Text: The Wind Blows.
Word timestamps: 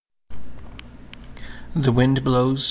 The 1.75 1.91
Wind 1.91 2.23
Blows. 2.23 2.59